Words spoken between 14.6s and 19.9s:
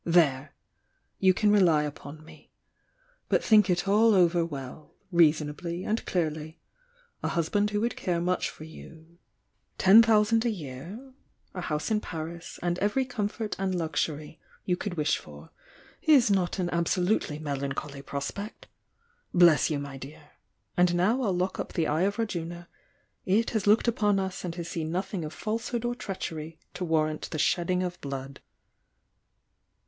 you could wish for is not an absolutely melancholy prospect! Bless you,